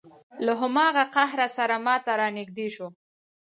[0.45, 2.87] له هماغه قهره سره ما ته را نږدې شو.